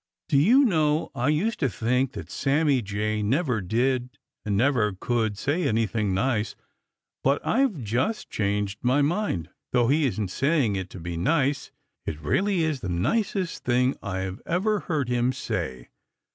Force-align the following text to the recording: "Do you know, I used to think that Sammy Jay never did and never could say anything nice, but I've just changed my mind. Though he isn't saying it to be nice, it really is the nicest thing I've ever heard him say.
"Do 0.29 0.39
you 0.39 0.65
know, 0.65 1.11
I 1.13 1.27
used 1.27 1.59
to 1.59 1.69
think 1.69 2.13
that 2.13 2.31
Sammy 2.31 2.81
Jay 2.81 3.21
never 3.21 3.61
did 3.61 4.17
and 4.43 4.57
never 4.57 4.93
could 4.99 5.37
say 5.37 5.67
anything 5.67 6.11
nice, 6.11 6.55
but 7.23 7.39
I've 7.45 7.83
just 7.83 8.27
changed 8.31 8.79
my 8.81 9.03
mind. 9.03 9.51
Though 9.73 9.89
he 9.89 10.07
isn't 10.07 10.29
saying 10.29 10.75
it 10.75 10.89
to 10.89 10.99
be 10.99 11.17
nice, 11.17 11.69
it 12.07 12.19
really 12.19 12.63
is 12.63 12.79
the 12.79 12.89
nicest 12.89 13.63
thing 13.63 13.95
I've 14.01 14.41
ever 14.47 14.79
heard 14.79 15.07
him 15.07 15.31
say. 15.31 15.89